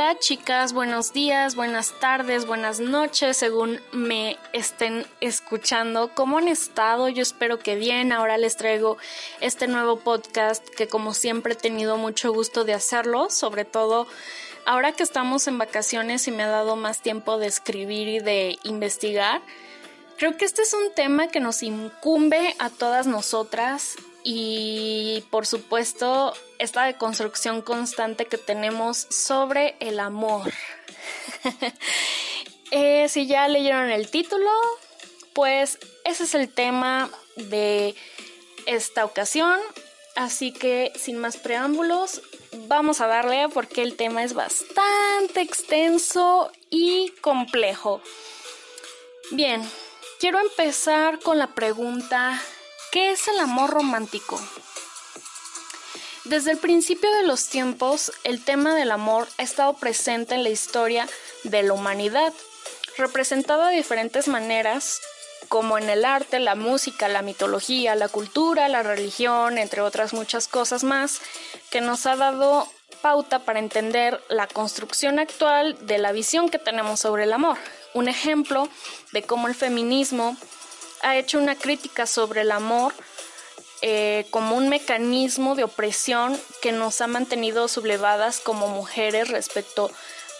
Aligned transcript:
Hola 0.00 0.16
chicas, 0.20 0.74
buenos 0.74 1.12
días, 1.12 1.56
buenas 1.56 1.92
tardes, 1.98 2.46
buenas 2.46 2.78
noches, 2.78 3.36
según 3.36 3.80
me 3.90 4.38
estén 4.52 5.04
escuchando. 5.20 6.12
¿Cómo 6.14 6.38
han 6.38 6.46
estado? 6.46 7.08
Yo 7.08 7.20
espero 7.20 7.58
que 7.58 7.74
bien. 7.74 8.12
Ahora 8.12 8.38
les 8.38 8.56
traigo 8.56 8.96
este 9.40 9.66
nuevo 9.66 9.98
podcast 9.98 10.64
que 10.68 10.86
como 10.86 11.14
siempre 11.14 11.54
he 11.54 11.56
tenido 11.56 11.96
mucho 11.96 12.32
gusto 12.32 12.62
de 12.62 12.74
hacerlo, 12.74 13.28
sobre 13.28 13.64
todo 13.64 14.06
ahora 14.66 14.92
que 14.92 15.02
estamos 15.02 15.48
en 15.48 15.58
vacaciones 15.58 16.28
y 16.28 16.30
me 16.30 16.44
ha 16.44 16.48
dado 16.48 16.76
más 16.76 17.02
tiempo 17.02 17.36
de 17.36 17.48
escribir 17.48 18.06
y 18.06 18.20
de 18.20 18.56
investigar. 18.62 19.42
Creo 20.16 20.36
que 20.36 20.44
este 20.44 20.62
es 20.62 20.74
un 20.74 20.94
tema 20.94 21.26
que 21.26 21.40
nos 21.40 21.64
incumbe 21.64 22.54
a 22.60 22.70
todas 22.70 23.08
nosotras 23.08 23.96
y 24.22 25.24
por 25.32 25.44
supuesto 25.44 26.34
esta 26.58 26.84
deconstrucción 26.84 27.62
constante 27.62 28.26
que 28.26 28.38
tenemos 28.38 29.06
sobre 29.10 29.76
el 29.80 30.00
amor. 30.00 30.52
Eh, 32.70 33.08
si 33.08 33.26
ya 33.26 33.48
leyeron 33.48 33.88
el 33.90 34.10
título, 34.10 34.50
pues 35.32 35.78
ese 36.04 36.24
es 36.24 36.34
el 36.34 36.52
tema 36.52 37.08
de 37.36 37.94
esta 38.66 39.06
ocasión. 39.06 39.58
Así 40.16 40.52
que 40.52 40.92
sin 40.94 41.16
más 41.16 41.38
preámbulos, 41.38 42.20
vamos 42.66 43.00
a 43.00 43.06
darle 43.06 43.48
porque 43.48 43.80
el 43.80 43.96
tema 43.96 44.22
es 44.22 44.34
bastante 44.34 45.40
extenso 45.40 46.52
y 46.68 47.08
complejo. 47.22 48.02
Bien, 49.30 49.66
quiero 50.20 50.38
empezar 50.38 51.20
con 51.20 51.38
la 51.38 51.46
pregunta 51.46 52.38
¿Qué 52.90 53.10
es 53.10 53.28
el 53.28 53.38
amor 53.38 53.68
romántico? 53.68 54.40
Desde 56.28 56.50
el 56.50 56.58
principio 56.58 57.10
de 57.12 57.22
los 57.22 57.46
tiempos, 57.46 58.12
el 58.22 58.44
tema 58.44 58.74
del 58.74 58.90
amor 58.90 59.26
ha 59.38 59.42
estado 59.42 59.72
presente 59.72 60.34
en 60.34 60.42
la 60.42 60.50
historia 60.50 61.08
de 61.44 61.62
la 61.62 61.72
humanidad, 61.72 62.34
representado 62.98 63.64
de 63.64 63.76
diferentes 63.76 64.28
maneras, 64.28 65.00
como 65.48 65.78
en 65.78 65.88
el 65.88 66.04
arte, 66.04 66.38
la 66.38 66.54
música, 66.54 67.08
la 67.08 67.22
mitología, 67.22 67.94
la 67.94 68.10
cultura, 68.10 68.68
la 68.68 68.82
religión, 68.82 69.56
entre 69.56 69.80
otras 69.80 70.12
muchas 70.12 70.48
cosas 70.48 70.84
más, 70.84 71.22
que 71.70 71.80
nos 71.80 72.04
ha 72.04 72.14
dado 72.16 72.68
pauta 73.00 73.38
para 73.38 73.58
entender 73.58 74.22
la 74.28 74.46
construcción 74.48 75.18
actual 75.18 75.78
de 75.86 75.96
la 75.96 76.12
visión 76.12 76.50
que 76.50 76.58
tenemos 76.58 77.00
sobre 77.00 77.24
el 77.24 77.32
amor. 77.32 77.56
Un 77.94 78.06
ejemplo 78.06 78.68
de 79.12 79.22
cómo 79.22 79.48
el 79.48 79.54
feminismo 79.54 80.36
ha 81.00 81.16
hecho 81.16 81.38
una 81.38 81.54
crítica 81.54 82.04
sobre 82.04 82.42
el 82.42 82.50
amor 82.50 82.92
eh, 83.80 84.26
como 84.30 84.56
un 84.56 84.68
mecanismo 84.68 85.54
de 85.54 85.64
opresión 85.64 86.36
que 86.60 86.72
nos 86.72 87.00
ha 87.00 87.06
mantenido 87.06 87.68
sublevadas 87.68 88.40
como 88.40 88.68
mujeres 88.68 89.28
respecto 89.28 89.90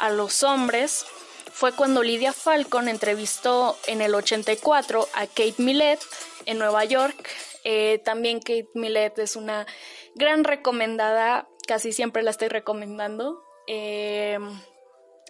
a 0.01 0.11
los 0.11 0.43
hombres. 0.43 1.07
Fue 1.53 1.73
cuando 1.73 2.03
Lydia 2.03 2.33
Falcon 2.33 2.89
entrevistó 2.89 3.77
en 3.87 4.01
el 4.01 4.15
84 4.15 5.09
a 5.15 5.27
Kate 5.27 5.55
Millett 5.59 6.01
en 6.47 6.59
Nueva 6.59 6.85
York. 6.85 7.29
Eh, 7.65 8.01
también 8.05 8.41
Kate 8.41 8.69
Millett 8.75 9.19
es 9.19 9.37
una 9.37 9.67
gran 10.15 10.45
recomendada, 10.45 11.49
casi 11.67 11.93
siempre 11.93 12.23
la 12.23 12.31
estoy 12.31 12.49
recomendando. 12.49 13.43
Eh, 13.67 14.39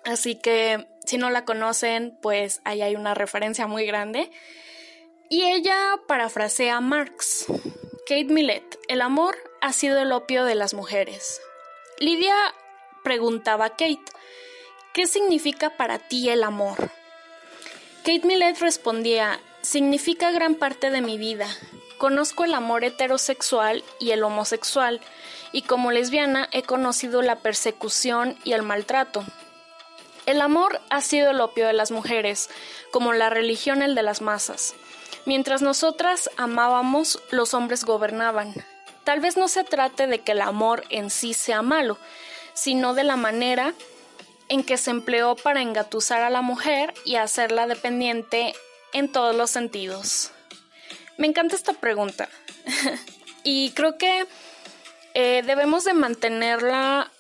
así 0.04 0.38
que 0.38 0.86
si 1.04 1.18
no 1.18 1.28
la 1.30 1.44
conocen, 1.44 2.18
pues 2.22 2.60
ahí 2.64 2.80
hay 2.82 2.94
una 2.96 3.14
referencia 3.14 3.66
muy 3.66 3.84
grande. 3.86 4.30
Y 5.30 5.42
ella 5.42 5.98
parafrasea 6.06 6.76
a 6.76 6.80
Marx. 6.80 7.46
Kate 8.08 8.32
Millett, 8.32 8.78
el 8.88 9.02
amor 9.02 9.36
ha 9.60 9.74
sido 9.74 10.00
el 10.00 10.12
opio 10.12 10.46
de 10.46 10.54
las 10.54 10.72
mujeres. 10.72 11.42
Lidia 11.98 12.34
preguntaba 13.04 13.66
a 13.66 13.70
Kate, 13.70 14.00
¿qué 14.94 15.06
significa 15.06 15.76
para 15.76 15.98
ti 15.98 16.30
el 16.30 16.42
amor? 16.42 16.90
Kate 18.06 18.22
Millett 18.24 18.60
respondía, 18.60 19.38
significa 19.60 20.30
gran 20.30 20.54
parte 20.54 20.88
de 20.88 21.02
mi 21.02 21.18
vida. 21.18 21.48
Conozco 21.98 22.44
el 22.44 22.54
amor 22.54 22.82
heterosexual 22.82 23.84
y 24.00 24.12
el 24.12 24.22
homosexual, 24.22 25.02
y 25.52 25.60
como 25.60 25.92
lesbiana 25.92 26.48
he 26.50 26.62
conocido 26.62 27.20
la 27.20 27.40
persecución 27.40 28.38
y 28.42 28.54
el 28.54 28.62
maltrato. 28.62 29.22
El 30.24 30.40
amor 30.40 30.80
ha 30.88 31.02
sido 31.02 31.32
el 31.32 31.42
opio 31.42 31.66
de 31.66 31.74
las 31.74 31.90
mujeres, 31.90 32.48
como 32.90 33.12
la 33.12 33.28
religión 33.28 33.82
el 33.82 33.94
de 33.94 34.02
las 34.02 34.22
masas. 34.22 34.74
Mientras 35.24 35.62
nosotras 35.62 36.30
amábamos, 36.36 37.20
los 37.30 37.54
hombres 37.54 37.84
gobernaban. 37.84 38.54
Tal 39.04 39.20
vez 39.20 39.36
no 39.36 39.48
se 39.48 39.64
trate 39.64 40.06
de 40.06 40.20
que 40.20 40.32
el 40.32 40.40
amor 40.40 40.84
en 40.90 41.10
sí 41.10 41.34
sea 41.34 41.62
malo, 41.62 41.98
sino 42.54 42.94
de 42.94 43.04
la 43.04 43.16
manera 43.16 43.74
en 44.48 44.64
que 44.64 44.76
se 44.76 44.90
empleó 44.90 45.36
para 45.36 45.62
engatusar 45.62 46.22
a 46.22 46.30
la 46.30 46.42
mujer 46.42 46.94
y 47.04 47.16
hacerla 47.16 47.66
dependiente 47.66 48.54
en 48.92 49.10
todos 49.10 49.34
los 49.34 49.50
sentidos. 49.50 50.30
Me 51.16 51.26
encanta 51.26 51.56
esta 51.56 51.72
pregunta 51.72 52.28
y 53.44 53.70
creo 53.72 53.98
que 53.98 54.26
eh, 55.14 55.42
debemos 55.44 55.84
de 55.84 55.94
mantenerla 55.94 57.10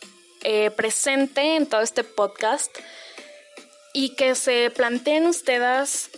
eh, 0.42 0.70
presente 0.70 1.56
en 1.56 1.66
todo 1.66 1.80
este 1.80 2.04
podcast 2.04 2.70
y 3.92 4.14
que 4.14 4.34
se 4.34 4.70
planteen 4.70 5.26
ustedes 5.26 6.10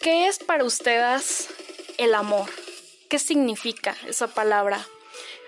¿Qué 0.00 0.28
es 0.28 0.38
para 0.38 0.64
ustedes 0.64 1.48
el 1.98 2.14
amor? 2.14 2.48
¿Qué 3.08 3.18
significa 3.18 3.96
esa 4.06 4.28
palabra? 4.28 4.86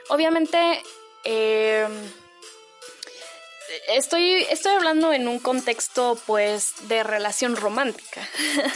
Obviamente, 0.09 0.82
em, 1.25 1.92
estoy, 3.88 4.47
estoy 4.50 4.72
hablando 4.72 5.12
en 5.12 5.28
un 5.28 5.38
contexto 5.38 6.19
pues 6.26 6.88
de 6.88 7.03
relación 7.03 7.56
romántica. 7.56 8.26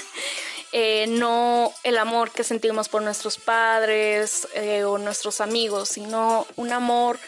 Eh, 0.74 1.04
no 1.06 1.70
el 1.82 1.98
amor 1.98 2.30
que 2.30 2.44
sentimos 2.44 2.88
por 2.88 3.02
nuestros 3.02 3.36
padres 3.36 4.48
eh, 4.54 4.84
o 4.84 4.96
nuestros 4.96 5.42
amigos, 5.42 5.90
sino 5.90 6.46
un 6.56 6.72
amor 6.72 7.18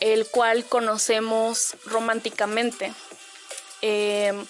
el 0.00 0.26
cual 0.26 0.64
conocemos 0.64 1.76
románticamente. 1.84 2.94
Em, 3.82 4.46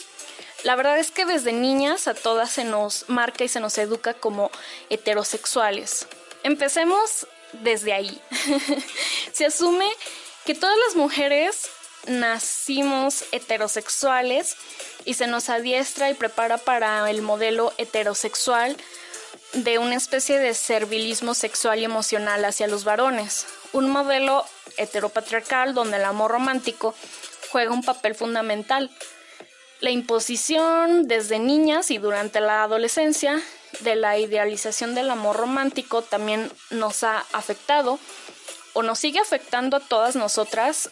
la 0.64 0.76
verdad 0.76 0.98
es 0.98 1.10
que 1.10 1.24
desde 1.24 1.52
niñas 1.52 2.06
a 2.08 2.14
todas 2.14 2.50
se 2.50 2.64
nos 2.64 3.08
marca 3.08 3.44
y 3.44 3.48
se 3.48 3.60
nos 3.60 3.78
educa 3.78 4.14
como 4.14 4.50
heterosexuales. 4.90 6.06
Empecemos 6.42 7.26
desde 7.52 7.92
ahí. 7.92 8.20
se 9.32 9.46
asume 9.46 9.86
que 10.44 10.54
todas 10.54 10.76
las 10.86 10.96
mujeres 10.96 11.70
nacimos 12.06 13.24
heterosexuales 13.32 14.56
y 15.04 15.14
se 15.14 15.26
nos 15.26 15.48
adiestra 15.48 16.10
y 16.10 16.14
prepara 16.14 16.58
para 16.58 17.08
el 17.10 17.22
modelo 17.22 17.72
heterosexual 17.78 18.76
de 19.52 19.78
una 19.78 19.96
especie 19.96 20.38
de 20.38 20.54
servilismo 20.54 21.34
sexual 21.34 21.80
y 21.80 21.84
emocional 21.84 22.44
hacia 22.44 22.68
los 22.68 22.84
varones. 22.84 23.46
Un 23.72 23.90
modelo 23.90 24.44
heteropatriarcal 24.76 25.74
donde 25.74 25.96
el 25.96 26.04
amor 26.04 26.30
romántico 26.30 26.94
juega 27.50 27.72
un 27.72 27.82
papel 27.82 28.14
fundamental 28.14 28.90
la 29.80 29.90
imposición 29.90 31.08
desde 31.08 31.38
niñas 31.38 31.90
y 31.90 31.98
durante 31.98 32.40
la 32.40 32.62
adolescencia 32.62 33.42
de 33.80 33.96
la 33.96 34.18
idealización 34.18 34.94
del 34.94 35.10
amor 35.10 35.36
romántico 35.36 36.02
también 36.02 36.50
nos 36.70 37.02
ha 37.02 37.24
afectado 37.32 37.98
o 38.74 38.82
nos 38.82 38.98
sigue 38.98 39.18
afectando 39.20 39.76
a 39.78 39.80
todas 39.80 40.16
nosotras 40.16 40.90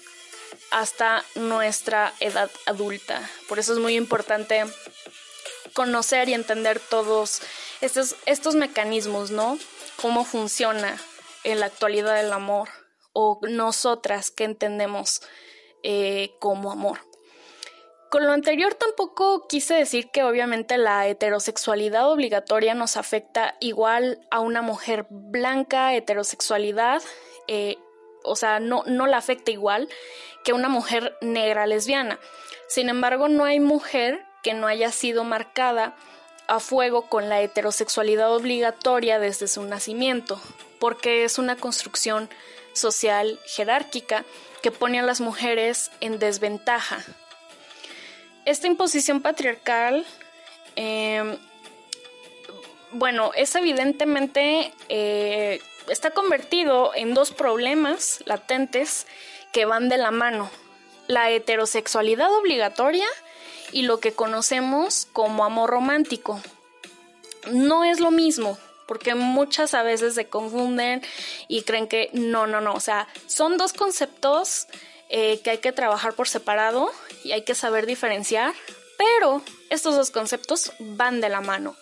hasta 0.71 1.25
nuestra 1.35 2.13
edad 2.21 2.51
adulta. 2.67 3.29
Por 3.49 3.59
eso 3.59 3.73
es 3.75 3.79
muy 3.79 3.95
importante 3.95 4.65
conocer 5.75 6.29
y 6.29 6.35
entender 6.35 6.81
todos 6.81 7.43
estos, 7.81 8.55
mecanismos, 8.55 9.31
¿no? 9.31 9.59
Cómo 10.01 10.25
funciona 10.25 10.99
en 11.45 11.61
la 11.61 11.67
actualidad 11.67 12.19
el 12.19 12.33
amor 12.33 12.69
o 13.13 13.39
nosotras 13.43 14.31
que 14.31 14.45
entendemos 14.45 15.21
eh, 15.83 16.33
como 16.41 16.73
amor. 16.73 17.08
Con 18.11 18.25
lo 18.27 18.33
anterior 18.33 18.75
tampoco 18.75 19.47
quise 19.49 19.75
decir 19.75 20.11
que 20.11 20.25
obviamente 20.25 20.79
la 20.79 21.07
heterosexualidad 21.07 22.11
obligatoria 22.11 22.73
nos 22.73 22.97
afecta 22.97 23.57
igual 23.61 24.27
a 24.31 24.41
una 24.41 24.63
mujer 24.63 25.07
blanca, 25.11 25.95
heterosexualidad, 25.95 27.03
eh, 27.49 27.77
o 28.25 28.35
sea, 28.35 28.61
no, 28.61 28.83
no 28.87 29.07
la 29.07 29.19
afecta 29.19 29.51
igual 29.51 29.91
que 30.43 30.55
una 30.55 30.71
mujer 30.71 31.19
negra 31.21 31.67
lesbiana. 31.67 32.19
Sin 32.67 32.89
embargo, 32.89 33.29
no 33.29 33.45
hay 33.45 33.61
mujer 33.61 34.25
que 34.43 34.55
no 34.55 34.67
haya 34.67 34.91
sido 34.91 35.25
marcada 35.25 35.95
a 36.47 36.61
fuego 36.61 37.11
con 37.11 37.29
la 37.29 37.43
heterosexualidad 37.43 38.35
obligatoria 38.35 39.19
desde 39.19 39.49
su 39.49 39.63
nacimiento, 39.65 40.41
porque 40.79 41.25
es 41.25 41.39
una 41.39 41.57
construcción 41.57 42.31
social 42.73 43.39
jerárquica 43.45 44.25
que 44.63 44.71
pone 44.71 44.99
a 44.99 45.03
las 45.03 45.21
mujeres 45.21 45.91
en 46.01 46.19
desventaja 46.19 47.05
esta 48.45 48.67
imposición 48.67 49.21
patriarcal, 49.21 50.07
em, 50.77 51.37
bueno, 52.93 53.33
es 53.35 53.55
evidentemente, 53.55 54.73
eh, 54.89 55.61
está 55.89 56.11
convertido 56.11 56.93
en 56.95 57.15
dos 57.15 57.31
problemas 57.31 58.23
latentes 58.25 59.07
que 59.53 59.65
van 59.65 59.89
de 59.89 59.99
la 59.99 60.11
mano. 60.11 60.51
la 61.07 61.31
heterosexualidad 61.31 62.31
obligatoria 62.35 63.07
y 63.73 63.83
lo 63.83 63.99
que 63.99 64.13
conocemos 64.13 65.09
como 65.13 65.43
amor 65.43 65.71
romántico. 65.71 66.39
No 67.51 67.83
es 67.83 67.99
lo 67.99 68.11
mismo, 68.11 68.59
porque 68.87 69.15
muchas 69.15 69.75
a 69.75 69.83
veces 69.83 70.15
se 70.15 70.29
confunden 70.29 71.03
y 71.49 71.63
creen 71.63 71.89
que 71.89 72.11
no, 72.13 72.47
no, 72.47 72.61
no, 72.61 72.75
o 72.75 72.81
sea, 72.81 73.09
son 73.27 73.57
dos 73.57 73.73
conceptos 73.73 74.67
eh, 75.09 75.41
que 75.43 75.51
hay 75.51 75.59
que 75.59 75.73
trabajar 75.73 76.13
por 76.13 76.29
separado 76.29 76.93
y 77.29 77.33
hay 77.33 77.43
que 77.43 77.55
saber 77.55 77.85
diferenciar, 77.85 78.55
pero 78.97 79.43
estos 79.69 79.95
dos 79.95 80.11
conceptos 80.11 80.73
van 80.79 81.21
de 81.21 81.29
la 81.29 81.43
mano 81.43 81.77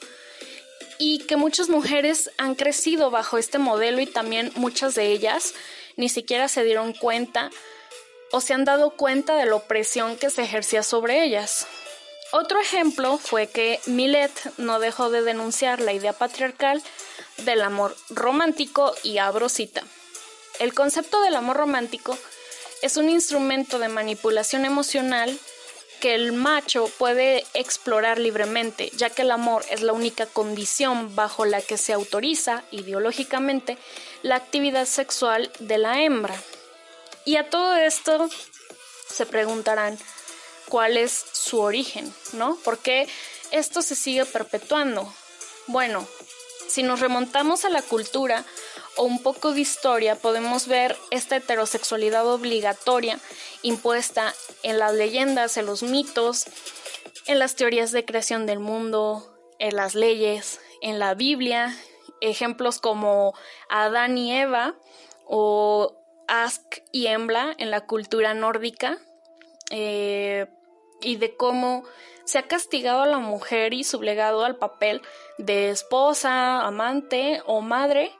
y 0.99 1.21
que 1.21 1.37
muchas 1.37 1.69
mujeres 1.69 2.31
han 2.37 2.57
crecido 2.57 3.11
bajo 3.11 3.39
este 3.39 3.59
modelo 3.59 4.01
y 4.01 4.07
también 4.07 4.51
muchas 4.57 4.97
de 4.97 5.13
ellas 5.13 5.55
ni 5.97 6.09
siquiera 6.09 6.49
se 6.49 6.65
dieron 6.65 6.93
cuenta 6.93 7.51
o 8.33 8.41
se 8.41 8.55
han 8.55 8.65
dado 8.65 8.91
cuenta 8.91 9.37
de 9.37 9.47
la 9.47 9.55
opresión 9.55 10.17
que 10.17 10.31
se 10.31 10.43
ejercía 10.43 10.83
sobre 10.83 11.23
ellas. 11.23 11.67
Otro 12.33 12.61
ejemplo 12.61 13.19
fue 13.19 13.47
que 13.47 13.79
Millet 13.87 14.33
no 14.57 14.81
dejó 14.81 15.11
de 15.11 15.23
denunciar 15.23 15.81
la 15.81 15.93
idea 15.93 16.13
patriarcal 16.13 16.83
del 17.45 17.63
amor 17.63 17.97
romántico 18.11 18.93
y 19.05 19.19
abro 19.19 19.49
cita. 19.49 19.85
El 20.59 20.75
concepto 20.75 21.21
del 21.23 21.37
amor 21.37 21.57
romántico 21.57 22.19
es 22.83 22.97
un 22.97 23.09
instrumento 23.09 23.79
de 23.79 23.89
manipulación 23.89 24.65
emocional 24.65 25.39
que 26.01 26.15
el 26.15 26.33
macho 26.33 26.91
puede 26.99 27.47
explorar 27.55 28.19
libremente, 28.19 28.91
ya 28.97 29.11
que 29.11 29.23
el 29.23 29.31
amor 29.31 29.65
es 29.71 29.83
la 29.83 29.93
única 29.93 30.27
condición 30.27 31.17
bajo 31.17 31.45
la 31.45 31.63
que 31.63 31.79
se 31.79 31.93
autoriza 31.93 32.65
ideológicamente 32.71 33.79
la 34.23 34.37
actividad 34.37 34.87
sexual 34.87 35.51
de 35.59 35.79
la 35.79 36.03
hembra. 36.03 36.35
Y 37.25 37.37
a 37.37 37.49
todo 37.49 37.77
esto 37.77 38.29
se 39.09 39.27
preguntarán 39.27 39.99
cuál 40.69 40.97
es 40.97 41.25
su 41.33 41.61
origen, 41.61 42.13
¿no? 42.33 42.57
¿Por 42.57 42.79
qué 42.79 43.09
esto 43.51 43.83
se 43.83 43.95
sigue 43.95 44.27
perpetuando? 44.27 45.13
Bueno, 45.67 46.07
si 46.69 46.83
nos 46.83 47.01
remontamos 47.01 47.65
a 47.65 47.71
la 47.71 47.83
cultura 47.83 48.45
o 48.97 49.05
un 49.05 49.23
poco 49.23 49.53
de 49.53 49.61
historia, 49.61 50.17
podemos 50.17 50.67
ver 50.67 50.97
esta 51.11 51.37
heterosexualidad 51.37 52.27
obligatoria 52.27 53.19
impuesta 53.63 54.35
en 54.63 54.79
las 54.79 54.95
leyendas, 54.95 55.57
en 55.57 55.67
los 55.67 55.83
mitos, 55.83 56.47
en 57.27 57.39
las 57.39 57.57
teorías 57.57 57.93
de 57.93 58.05
creación 58.05 58.47
del 58.47 58.59
mundo, 58.59 59.35
en 59.59 59.77
las 59.77 59.95
leyes, 59.95 60.61
en 60.83 60.99
la 60.99 61.15
Biblia, 61.15 61.77
ejemplos 62.21 62.79
como 62.79 63.35
Adán 63.69 64.17
y 64.19 64.33
Eva 64.33 64.75
o 65.25 65.97
Ask 66.29 66.79
y 66.93 67.07
Embla 67.07 67.55
en 67.59 67.71
la 67.71 67.83
cultura 67.83 68.35
nórdica, 68.35 68.99
eh, 69.71 70.47
y 71.01 71.17
de 71.17 71.37
cómo 71.37 71.85
se 72.25 72.39
ha 72.39 72.43
castigado 72.43 73.03
a 73.03 73.07
la 73.07 73.19
mujer 73.19 73.73
y 73.75 73.85
sublegado 73.85 74.45
al 74.45 74.57
papel 74.57 75.03
de 75.39 75.71
esposa, 75.71 76.67
amante 76.67 77.43
o 77.47 77.61
madre, 77.61 78.13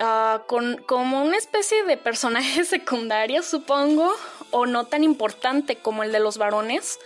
ah, 0.00 0.42
con, 0.46 0.82
como 0.86 1.22
una 1.22 1.36
especie 1.36 1.84
de 1.84 1.96
personaje 1.96 2.64
secundario, 2.66 3.42
supongo, 3.42 4.12
o 4.50 4.66
no 4.66 4.84
tan 4.84 5.04
importante 5.04 5.76
como 5.76 6.02
el 6.02 6.12
de 6.12 6.20
los 6.20 6.38
varones. 6.38 6.98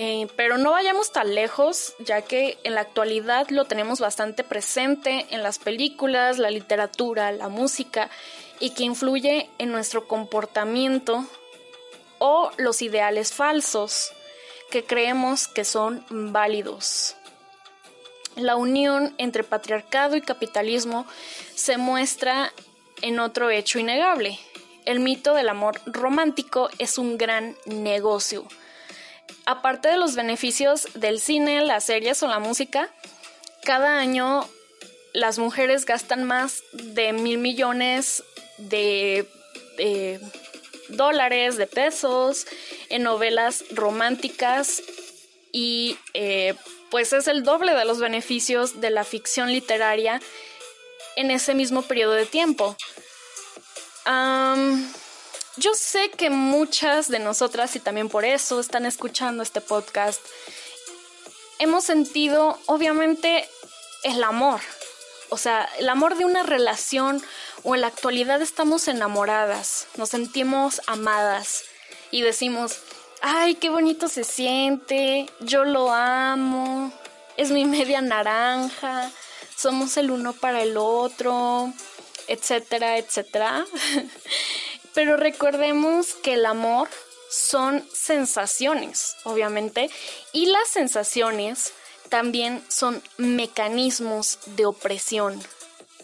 Eh, 0.00 0.28
pero 0.36 0.58
no 0.58 0.70
vayamos 0.70 1.10
tan 1.10 1.34
lejos, 1.34 1.94
ya 1.98 2.22
que 2.22 2.58
en 2.62 2.74
la 2.74 2.82
actualidad 2.82 3.48
lo 3.48 3.64
tenemos 3.64 3.98
bastante 3.98 4.44
presente 4.44 5.26
en 5.30 5.42
las 5.42 5.58
películas, 5.58 6.38
la 6.38 6.50
literatura, 6.50 7.32
la 7.32 7.48
música, 7.48 8.08
y 8.60 8.70
que 8.70 8.84
influye 8.84 9.50
en 9.58 9.72
nuestro 9.72 10.06
comportamiento 10.06 11.26
o 12.18 12.50
los 12.58 12.82
ideales 12.82 13.32
falsos 13.32 14.12
que 14.70 14.84
creemos 14.84 15.48
que 15.48 15.64
son 15.64 16.04
válidos. 16.10 17.16
La 18.38 18.54
unión 18.54 19.14
entre 19.18 19.42
patriarcado 19.42 20.16
y 20.16 20.20
capitalismo 20.20 21.06
se 21.56 21.76
muestra 21.76 22.52
en 23.02 23.18
otro 23.18 23.50
hecho 23.50 23.80
innegable. 23.80 24.38
El 24.84 25.00
mito 25.00 25.34
del 25.34 25.48
amor 25.48 25.80
romántico 25.86 26.70
es 26.78 26.98
un 26.98 27.18
gran 27.18 27.56
negocio. 27.66 28.46
Aparte 29.44 29.88
de 29.88 29.96
los 29.96 30.14
beneficios 30.14 30.86
del 30.94 31.20
cine, 31.20 31.62
las 31.62 31.84
series 31.84 32.22
o 32.22 32.28
la 32.28 32.38
música, 32.38 32.88
cada 33.64 33.98
año 33.98 34.48
las 35.12 35.40
mujeres 35.40 35.84
gastan 35.84 36.22
más 36.22 36.62
de 36.72 37.12
mil 37.12 37.38
millones 37.38 38.22
de 38.58 39.26
dólares, 40.90 41.56
de 41.56 41.66
pesos, 41.66 42.46
en 42.88 43.02
novelas 43.02 43.64
románticas 43.72 44.80
y 45.52 45.96
eh, 46.14 46.54
pues 46.90 47.12
es 47.12 47.28
el 47.28 47.42
doble 47.42 47.74
de 47.74 47.84
los 47.84 47.98
beneficios 47.98 48.80
de 48.80 48.90
la 48.90 49.04
ficción 49.04 49.52
literaria 49.52 50.20
en 51.16 51.30
ese 51.30 51.54
mismo 51.54 51.82
periodo 51.82 52.12
de 52.12 52.26
tiempo. 52.26 52.76
yo 55.56 55.74
sé 55.74 56.10
que 56.10 56.30
muchas 56.30 57.08
de 57.08 57.18
nosotras, 57.18 57.74
y 57.76 57.80
también 57.80 58.08
por 58.08 58.24
eso 58.24 58.60
están 58.60 58.86
escuchando 58.86 59.42
este 59.42 59.60
podcast, 59.60 60.20
hemos 61.58 61.84
sentido 61.84 62.58
obviamente 62.66 63.48
el 64.04 64.22
amor, 64.22 64.60
o 65.30 65.36
sea, 65.36 65.68
el 65.78 65.88
amor 65.88 66.16
de 66.16 66.24
una 66.24 66.42
relación 66.42 67.22
o 67.64 67.74
en 67.74 67.80
la 67.80 67.88
actualidad 67.88 68.40
estamos 68.40 68.86
enamoradas, 68.88 69.88
nos 69.96 70.10
sentimos 70.10 70.80
amadas 70.86 71.64
y 72.10 72.22
decimos, 72.22 72.78
ay, 73.22 73.54
qué 73.54 73.70
bonito 73.70 74.08
se 74.08 74.24
siente, 74.24 75.26
yo 75.40 75.64
lo 75.64 75.92
amo, 75.92 76.92
es 77.36 77.50
mi 77.50 77.64
media 77.64 78.00
naranja, 78.00 79.10
somos 79.56 79.96
el 79.96 80.10
uno 80.10 80.32
para 80.32 80.62
el 80.62 80.76
otro, 80.76 81.72
etcétera, 82.26 82.98
etcétera. 82.98 83.64
Pero 84.94 85.16
recordemos 85.16 86.14
que 86.14 86.34
el 86.34 86.46
amor 86.46 86.88
son 87.30 87.84
sensaciones, 87.92 89.16
obviamente, 89.24 89.90
y 90.32 90.46
las 90.46 90.68
sensaciones 90.68 91.72
también 92.08 92.64
son 92.68 93.02
mecanismos 93.16 94.38
de 94.46 94.66
opresión. 94.66 95.40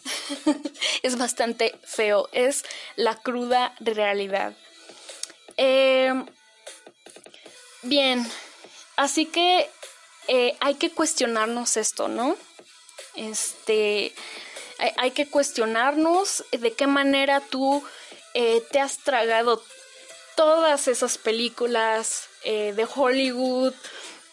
es 1.02 1.16
bastante 1.16 1.78
feo, 1.84 2.28
es 2.32 2.64
la 2.96 3.16
cruda 3.16 3.74
realidad. 3.80 4.54
Em, 5.56 6.26
bien, 7.84 8.26
así 8.96 9.26
que 9.26 9.68
eh, 10.28 10.56
hay 10.60 10.74
que 10.74 10.90
cuestionarnos 10.90 11.76
esto, 11.76 12.08
¿no? 12.08 12.36
Este, 13.14 14.12
hay, 14.96 15.10
que 15.12 15.26
cuestionarnos 15.26 16.44
de 16.50 16.72
qué 16.72 16.86
manera 16.86 17.40
tú 17.40 17.82
eh, 18.34 18.62
te 18.72 18.80
has 18.80 18.98
tragado 18.98 19.62
todas 20.36 20.88
esas 20.88 21.18
películas 21.18 22.28
eh, 22.42 22.72
de 22.74 22.86
Hollywood, 22.92 23.74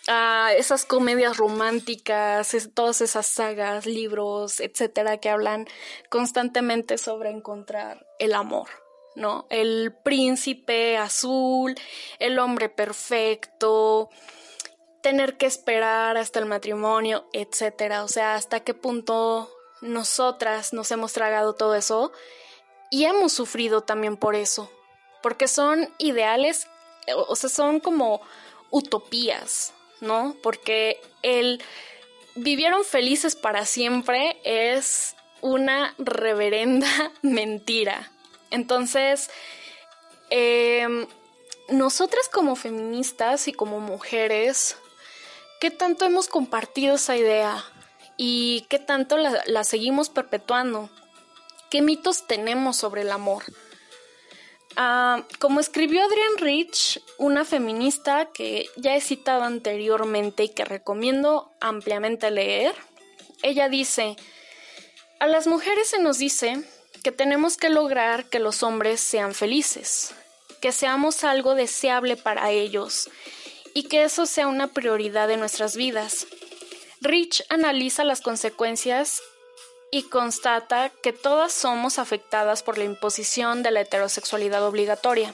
a 0.08 0.54
esas 0.58 0.86
comedias 0.86 1.38
románticas, 1.38 2.56
todas 2.74 3.02
esas 3.02 3.28
sagas, 3.28 3.86
libros, 3.86 4.60
etcétera, 4.60 5.18
que 5.18 5.30
hablan 5.30 5.68
constantemente 6.10 6.98
sobre 6.98 7.30
encontrar 7.30 8.06
el 8.18 8.34
amor, 8.34 8.68
¿no? 9.16 9.46
El 9.50 9.94
príncipe 10.04 10.98
azul, 10.98 11.76
el 12.20 12.40
hombre 12.40 12.70
perfecto, 12.70 14.10
tener 15.02 15.38
que 15.38 15.46
esperar 15.46 16.18
hasta 16.18 16.40
el 16.40 16.46
matrimonio, 16.46 17.28
etcétera. 17.34 18.04
O 18.04 18.08
sea, 18.08 18.36
hasta 18.36 18.62
qué 18.62 18.74
punto 18.74 19.50
nosotras 19.82 20.74
nos 20.74 20.92
hemos 20.92 21.14
tragado 21.14 21.54
todo 21.54 21.76
eso 21.76 22.12
y 22.90 23.06
hemos 23.06 23.34
sufrido 23.34 23.82
también 23.82 24.18
por 24.18 24.36
eso, 24.36 24.72
porque 25.24 25.48
son 25.48 25.92
ideales, 25.98 26.68
o 27.28 27.36
sea, 27.36 27.50
son 27.50 27.80
como 27.80 28.22
utopías, 28.70 29.74
¿no? 30.02 30.36
Porque 30.44 31.02
el 31.24 31.64
vivieron 32.36 32.84
felices 32.84 33.36
para 33.36 33.66
siempre 33.66 34.40
es 34.44 35.16
una 35.42 35.96
reverenda 35.98 37.12
mentira. 37.22 38.12
Entonces, 38.52 39.30
em, 40.30 41.08
nosotras 41.70 42.28
como 42.30 42.56
feministas 42.56 43.48
y 43.48 43.54
como 43.54 43.80
mujeres, 43.80 44.78
¿qué 45.60 45.72
tanto 45.72 46.06
hemos 46.06 46.28
compartido 46.28 46.96
esa 46.96 47.16
idea? 47.18 47.64
¿Y 48.18 48.68
qué 48.70 48.78
tanto 48.78 49.18
la, 49.18 49.64
seguimos 49.64 50.10
perpetuando? 50.10 50.90
¿Qué 51.70 51.82
mitos 51.82 52.28
tenemos 52.28 52.78
sobre 52.78 53.02
el 53.02 53.12
amor? 53.12 53.44
Ah, 54.76 55.24
como 55.40 55.60
escribió 55.60 56.04
Adrienne 56.04 56.38
Rich, 56.40 57.02
una 57.18 57.46
feminista 57.46 58.28
que 58.34 58.68
ya 58.76 58.96
he 58.96 59.02
citado 59.02 59.44
anteriormente 59.44 60.44
y 60.44 60.50
que 60.50 60.66
recomiendo 60.66 61.52
ampliamente 61.60 62.32
leer, 62.32 62.76
ella 63.44 63.70
dice, 63.70 64.16
a 65.20 65.28
las 65.28 65.48
mujeres 65.48 65.90
se 65.90 66.00
nos 66.00 66.18
dice 66.18 66.64
que 67.04 67.12
tenemos 67.12 67.58
que 67.58 67.70
lograr 67.70 68.26
que 68.26 68.40
los 68.40 68.64
hombres 68.64 69.00
sean 69.02 69.34
felices 69.34 70.14
que 70.62 70.72
seamos 70.72 71.24
algo 71.24 71.56
deseable 71.56 72.16
para 72.16 72.52
ellos 72.52 73.10
y 73.74 73.84
que 73.84 74.04
eso 74.04 74.26
sea 74.26 74.48
una 74.48 74.68
prioridad 74.68 75.28
de 75.28 75.38
nuestras 75.38 75.76
vidas. 75.76 76.28
Rich 77.02 77.44
analiza 77.50 78.04
las 78.04 78.22
consecuencias 78.22 79.22
y 79.92 80.04
constata 80.04 80.90
que 81.02 81.12
todas 81.12 81.52
somos 81.52 82.00
afectadas 82.00 82.64
por 82.64 82.78
la 82.78 82.84
imposición 82.84 83.64
de 83.64 83.72
la 83.72 83.82
heterosexualidad 83.82 84.64
obligatoria. 84.66 85.34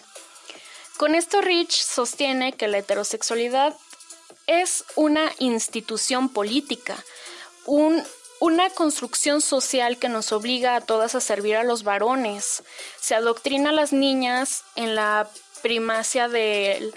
Con 0.96 1.14
esto 1.14 1.42
Rich 1.42 1.84
sostiene 1.84 2.54
que 2.54 2.68
la 2.68 2.80
heterosexualidad 2.80 3.76
es 4.48 4.86
una 4.96 5.32
institución 5.40 6.30
política, 6.30 6.96
una 8.48 8.70
construcción 8.70 9.42
social 9.42 9.98
que 9.98 10.08
nos 10.08 10.32
obliga 10.32 10.78
a 10.78 10.82
todas 10.82 11.16
a 11.16 11.20
servir 11.20 11.58
a 11.58 11.66
los 11.66 11.84
varones. 11.84 12.64
Se 12.98 13.14
adoctrina 13.14 13.72
a 13.72 13.74
las 13.74 13.92
niñas 13.92 14.64
en 14.78 14.96
la 14.96 15.28
primacia 15.62 16.30
del 16.30 16.96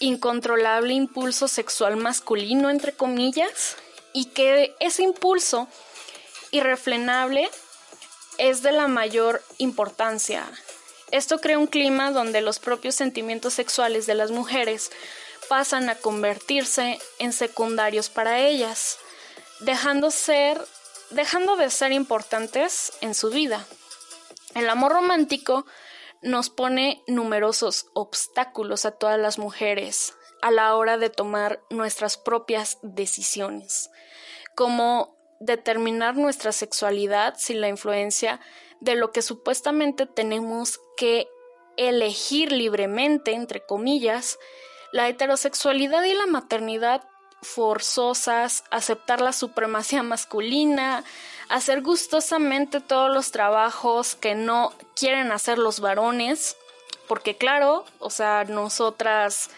incontrolable 0.00 0.94
impulso 0.94 1.46
sexual 1.46 1.96
masculino, 1.96 2.70
entre 2.70 2.92
comillas, 2.92 3.76
y 4.12 4.24
que 4.24 4.74
ese 4.80 5.04
impulso 5.04 5.68
irrefrenable 6.50 7.48
es 8.38 8.62
de 8.62 8.72
la 8.72 8.88
mayor 8.88 9.44
importancia. 9.58 10.44
Esto 11.12 11.40
crea 11.40 11.60
un 11.60 11.68
clima 11.68 12.10
donde 12.10 12.40
los 12.40 12.58
propios 12.58 12.96
sentimientos 12.96 13.54
sexuales 13.54 14.06
de 14.06 14.16
las 14.16 14.32
mujeres 14.32 14.90
pasan 15.48 15.88
a 15.88 15.94
convertirse 15.94 16.98
en 17.20 17.32
secundarios 17.32 18.08
para 18.10 18.40
ellas, 18.40 18.98
dejando 19.60 20.10
ser 20.10 20.60
dejando 21.10 21.56
de 21.56 21.70
ser 21.70 21.92
importantes 21.92 22.92
en 23.00 23.14
su 23.14 23.30
vida. 23.30 23.66
El 24.54 24.68
amor 24.68 24.92
romántico 24.92 25.66
nos 26.22 26.50
pone 26.50 27.02
numerosos 27.06 27.86
obstáculos 27.94 28.84
a 28.84 28.92
todas 28.92 29.18
las 29.18 29.38
mujeres 29.38 30.14
a 30.42 30.50
la 30.50 30.74
hora 30.76 30.98
de 30.98 31.10
tomar 31.10 31.60
nuestras 31.70 32.16
propias 32.16 32.78
decisiones, 32.82 33.90
como 34.54 35.16
determinar 35.40 36.16
nuestra 36.16 36.52
sexualidad 36.52 37.34
sin 37.38 37.60
la 37.60 37.68
influencia 37.68 38.40
de 38.80 38.94
lo 38.94 39.10
que 39.10 39.22
supuestamente 39.22 40.06
tenemos 40.06 40.80
que 40.96 41.28
elegir 41.76 42.52
libremente, 42.52 43.32
entre 43.32 43.64
comillas, 43.64 44.38
la 44.92 45.08
heterosexualidad 45.08 46.04
y 46.04 46.14
la 46.14 46.26
maternidad 46.26 47.08
forzosas, 47.42 48.64
aceptar 48.70 49.20
la 49.20 49.32
supremacía 49.32 50.02
masculina, 50.02 51.04
hacer 51.48 51.82
gustosamente 51.82 52.80
todos 52.80 53.12
los 53.12 53.30
trabajos 53.30 54.14
que 54.14 54.34
no 54.34 54.72
quieren 54.94 55.32
hacer 55.32 55.58
los 55.58 55.80
varones, 55.80 56.56
porque 57.06 57.36
claro, 57.36 57.84
o 58.00 58.10
sea, 58.10 58.44
nosotras, 58.44 59.50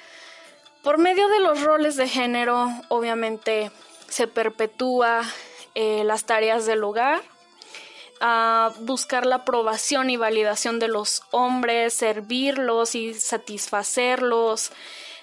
por 0.82 0.99
medio 0.99 1.28
de 1.28 1.40
los 1.40 1.62
roles 1.62 1.96
de 1.96 2.08
género, 2.08 2.68
obviamente 2.88 3.72
se 4.08 4.26
perpetúa 4.26 5.22
eh, 5.75 6.04
las 6.04 6.25
tareas 6.25 6.66
del 6.66 6.84
hogar, 6.84 7.22
a 8.20 8.72
buscar 8.80 9.25
la 9.25 9.37
aprobación 9.37 10.10
y 10.10 10.18
validación 10.18 10.78
de 10.78 10.88
los 10.88 11.22
hombres, 11.30 11.94
servirlos 11.94 12.94
y 12.94 13.14
satisfacerlos, 13.14 14.72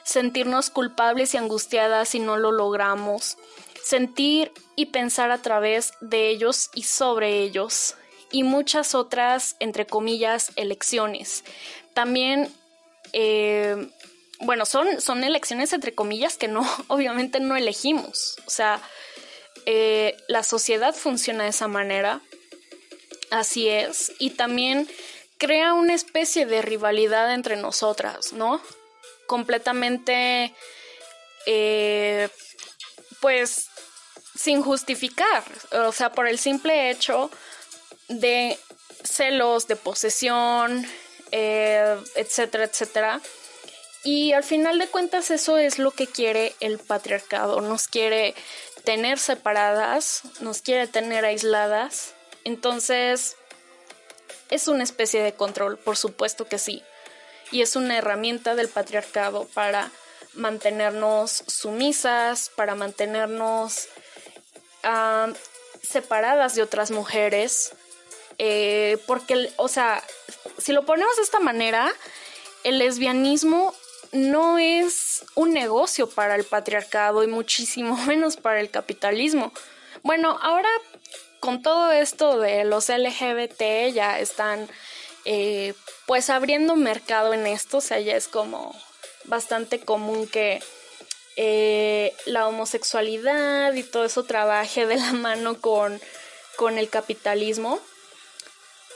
sentirnos 0.07 0.69
culpables 0.69 1.33
y 1.33 1.37
angustiadas 1.37 2.09
si 2.09 2.19
no 2.19 2.37
lo 2.37 2.53
logramos, 2.53 3.37
sentir 3.83 4.53
y 4.77 4.87
pensar 4.87 5.31
a 5.31 5.41
través 5.41 5.91
de 5.99 6.29
ellos 6.29 6.69
y 6.73 6.83
sobre 6.83 7.41
ellos, 7.41 7.95
y 8.31 8.43
muchas 8.43 8.95
otras, 8.95 9.57
entre 9.59 9.85
comillas, 9.85 10.53
elecciones. 10.55 11.43
También, 11.93 12.49
eh, 13.11 13.89
bueno, 14.39 14.65
son, 14.65 15.01
son 15.01 15.25
elecciones 15.25 15.73
entre 15.73 15.93
comillas 15.93 16.37
que 16.37 16.47
no, 16.47 16.65
obviamente 16.87 17.41
no 17.41 17.57
elegimos. 17.57 18.37
O 18.45 18.49
sea, 18.49 18.81
eh, 19.65 20.15
la 20.29 20.43
sociedad 20.43 20.95
funciona 20.95 21.43
de 21.43 21.49
esa 21.49 21.67
manera, 21.67 22.21
así 23.29 23.67
es, 23.67 24.13
y 24.19 24.29
también 24.31 24.87
crea 25.37 25.73
una 25.73 25.93
especie 25.93 26.45
de 26.45 26.61
rivalidad 26.61 27.33
entre 27.33 27.57
nosotras, 27.57 28.31
¿no? 28.31 28.61
Completamente, 29.27 30.55
eh, 31.45 32.29
pues, 33.19 33.69
sin 34.35 34.61
justificar, 34.61 35.43
o 35.71 35.91
sea, 35.91 36.11
por 36.11 36.27
el 36.27 36.39
simple 36.39 36.89
hecho 36.89 37.29
de 38.07 38.57
celos, 39.03 39.67
de 39.67 39.75
posesión, 39.75 40.85
eh, 41.31 41.97
etcétera, 42.15 42.65
etcétera. 42.65 43.21
Y 44.03 44.33
al 44.33 44.43
final 44.43 44.79
de 44.79 44.87
cuentas 44.87 45.31
eso 45.31 45.57
es 45.57 45.79
lo 45.79 45.91
que 45.91 46.07
quiere 46.07 46.55
el 46.59 46.79
patriarcado, 46.79 47.61
nos 47.61 47.87
quiere 47.87 48.35
tener 48.83 49.19
separadas, 49.19 50.21
nos 50.39 50.61
quiere 50.61 50.87
tener 50.87 51.25
aisladas. 51.25 52.13
Entonces, 52.45 53.35
es 54.49 54.67
una 54.69 54.83
especie 54.83 55.21
de 55.21 55.33
control, 55.33 55.77
por 55.77 55.97
supuesto 55.97 56.47
que 56.47 56.57
sí. 56.57 56.83
Y 57.51 57.61
es 57.61 57.75
una 57.75 57.97
herramienta 57.97 58.55
del 58.55 58.67
patriarcado 58.67 59.45
para 59.53 59.91
mantenernos 60.33 61.43
sumisas, 61.47 62.51
para 62.55 62.75
mantenernos 62.75 63.87
ah, 64.83 65.31
separadas 65.81 66.55
de 66.55 66.61
otras 66.61 66.91
mujeres. 66.91 67.73
Eh, 68.37 68.97
porque, 69.07 69.51
o 69.57 69.67
sea, 69.67 70.03
si 70.57 70.71
lo 70.73 70.85
ponemos 70.85 71.15
de 71.17 71.23
esta 71.23 71.39
manera, 71.39 71.91
el 72.63 72.79
lesbianismo 72.79 73.73
no 74.11 74.57
es 74.57 75.25
un 75.35 75.53
negocio 75.53 76.09
para 76.09 76.35
el 76.35 76.43
patriarcado 76.43 77.23
y 77.23 77.27
muchísimo 77.27 77.97
menos 78.05 78.37
para 78.37 78.59
el 78.59 78.69
capitalismo. 78.69 79.51
Bueno, 80.03 80.37
ahora 80.41 80.69
con 81.39 81.61
todo 81.61 81.91
esto 81.91 82.39
de 82.39 82.65
los 82.65 82.89
LGBT 82.89 83.93
ya 83.93 84.19
están 84.19 84.67
eh, 85.29 85.73
pues 86.05 86.29
abriendo 86.29 86.77
mercado 86.77 87.33
en 87.33 87.47
esto, 87.47 87.79
o 87.79 87.81
sea, 87.81 87.99
ya 87.99 88.15
es 88.15 88.29
como 88.29 88.73
bastante 89.25 89.81
común 89.81 90.25
que 90.25 90.63
eh, 91.35 92.13
la 92.25 92.47
homosexualidad 92.47 93.73
y 93.73 93.83
todo 93.83 94.05
eso 94.05 94.23
trabaje 94.23 94.85
de 94.87 94.95
la 94.95 95.11
mano 95.11 95.59
con, 95.59 95.99
con 96.55 96.77
el 96.77 96.89
capitalismo. 96.89 97.81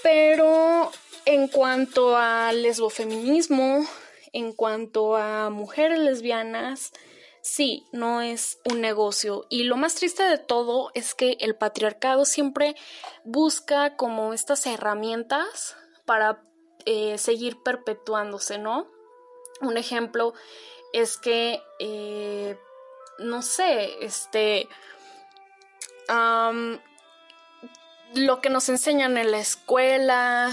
Pero 0.04 0.90
en 1.26 1.50
cuanto 1.50 2.16
al 2.16 2.62
lesbofeminismo, 2.62 3.86
en 4.32 4.54
cuanto 4.54 5.18
a 5.18 5.50
mujeres 5.50 6.00
lesbianas, 6.00 6.94
sí, 7.42 7.88
no 7.92 8.22
es 8.22 8.58
un 8.64 8.80
negocio. 8.80 9.48
Y 9.50 9.64
lo 9.64 9.76
más 9.76 9.96
triste 9.96 10.24
de 10.24 10.38
todo 10.38 10.92
es 10.94 11.14
que 11.14 11.36
el 11.42 11.58
patriarcado 11.58 12.24
siempre 12.24 12.78
busca 13.26 13.98
como 13.98 14.34
estas 14.34 14.66
herramientas 14.66 15.76
para 16.12 16.44
eh, 16.86 17.18
seguir 17.18 17.64
perpetuándose, 17.64 18.58
¿no? 18.58 18.86
Un 19.62 19.78
ejemplo 19.78 20.34
es 20.92 21.16
que, 21.16 21.64
eh, 21.80 22.58
no 23.20 23.42
sé, 23.42 24.04
este, 24.04 24.68
lo 28.14 28.42
que 28.42 28.50
nos 28.50 28.68
enseñan 28.68 29.18
en 29.18 29.32
la 29.32 29.40
escuela, 29.40 30.52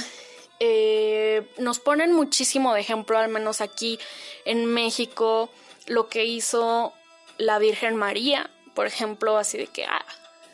eh, 0.60 1.52
nos 1.58 1.80
ponen 1.80 2.12
muchísimo 2.12 2.72
de 2.72 2.82
ejemplo, 2.82 3.18
al 3.18 3.28
menos 3.28 3.60
aquí 3.60 3.98
en 4.44 4.64
México, 4.64 5.50
lo 5.88 6.08
que 6.08 6.24
hizo 6.24 6.92
la 7.36 7.58
Virgen 7.58 7.96
María, 7.96 8.48
por 8.76 8.86
ejemplo, 8.86 9.36
así 9.36 9.58
de 9.58 9.66
que, 9.66 9.86
ah, 9.86 10.06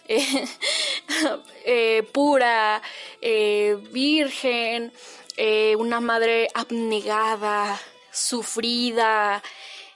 pura, 2.15 2.81
eh, 3.25 3.77
virgen, 3.91 4.93
una 5.79 6.01
madre 6.01 6.49
abnegada, 6.55 7.81
sufrida, 8.13 9.43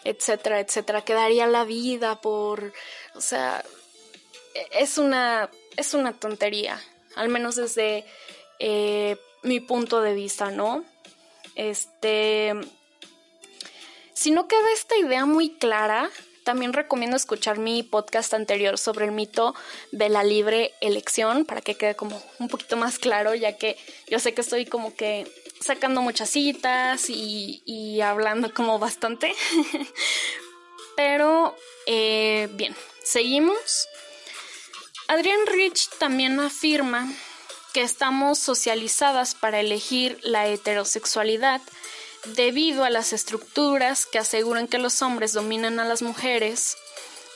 etcétera, 0.02 0.58
etcétera, 0.58 1.04
que 1.04 1.14
daría 1.14 1.46
la 1.46 1.64
vida 1.64 2.20
por, 2.20 2.72
o 3.14 3.20
sea, 3.20 3.64
es 4.72 4.98
una, 4.98 5.48
es 5.76 5.94
una 5.94 6.12
tontería, 6.12 6.80
al 7.14 7.28
menos 7.28 7.54
desde 7.54 8.04
mi 9.42 9.60
punto 9.60 10.00
de 10.00 10.14
vista, 10.14 10.50
¿no? 10.50 10.84
Este, 11.54 12.54
si 14.14 14.32
no 14.32 14.48
queda 14.48 14.72
esta 14.74 14.96
idea 14.96 15.26
muy 15.26 15.50
clara, 15.50 16.10
también 16.48 16.72
recomiendo 16.72 17.14
escuchar 17.14 17.58
mi 17.58 17.82
podcast 17.82 18.32
anterior 18.32 18.78
sobre 18.78 19.04
el 19.04 19.12
mito 19.12 19.54
de 19.92 20.08
la 20.08 20.24
libre 20.24 20.72
elección 20.80 21.44
para 21.44 21.60
que 21.60 21.74
quede 21.74 21.94
como 21.94 22.22
un 22.38 22.48
poquito 22.48 22.74
más 22.78 22.98
claro, 22.98 23.34
ya 23.34 23.58
que 23.58 23.76
yo 24.08 24.18
sé 24.18 24.32
que 24.32 24.40
estoy 24.40 24.64
como 24.64 24.94
que 24.96 25.30
sacando 25.60 26.00
muchas 26.00 26.30
citas 26.30 27.10
y, 27.10 28.00
hablando 28.00 28.54
como 28.54 28.78
bastante. 28.78 29.34
Pero, 30.96 31.54
eh, 31.84 32.48
bien, 32.52 32.74
seguimos. 33.04 33.86
Adrián 35.06 35.40
Rich 35.48 35.90
también 35.98 36.40
afirma 36.40 37.12
que 37.74 37.82
estamos 37.82 38.38
socializadas 38.38 39.34
para 39.34 39.60
elegir 39.60 40.18
la 40.22 40.46
heterosexualidad 40.46 41.60
debido 42.24 42.84
a 42.84 42.90
las 42.90 43.12
estructuras 43.12 44.06
que 44.06 44.18
aseguran 44.18 44.68
que 44.68 44.78
los 44.78 45.02
hombres 45.02 45.32
dominan 45.32 45.80
a 45.80 45.84
las 45.84 46.02
mujeres 46.02 46.76